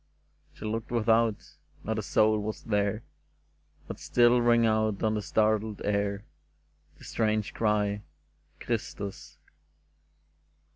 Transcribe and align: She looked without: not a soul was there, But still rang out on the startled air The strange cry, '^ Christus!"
She 0.53 0.65
looked 0.65 0.89
without: 0.89 1.35
not 1.83 1.99
a 1.99 2.01
soul 2.01 2.39
was 2.39 2.63
there, 2.63 3.03
But 3.87 3.99
still 3.99 4.41
rang 4.41 4.65
out 4.65 5.03
on 5.03 5.13
the 5.13 5.21
startled 5.21 5.83
air 5.85 6.25
The 6.97 7.03
strange 7.03 7.53
cry, 7.53 8.01
'^ 8.59 8.65
Christus!" 8.65 9.37